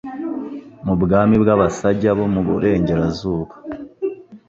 mu 0.85 0.93
bwami 1.01 1.35
bwAbasajya 1.43 2.09
bo 2.17 2.25
mu 2.33 2.41
Burengerazuba 2.47 3.53